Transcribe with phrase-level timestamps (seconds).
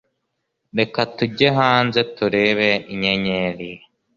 [0.77, 3.71] Reka tujye hanze turebe inyenyeri.